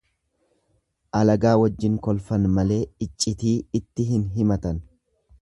Alagaa 1.19 1.51
wajjin 1.63 1.99
kolfan 2.07 2.49
malee 2.57 2.81
iccitii 3.09 3.53
itti 3.83 4.09
hin 4.15 4.27
himatan. 4.41 4.83